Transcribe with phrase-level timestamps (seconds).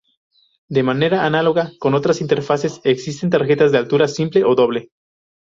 [0.67, 4.89] De manera análoga con otras interfaces, existen tarjetas de altura simple o doble.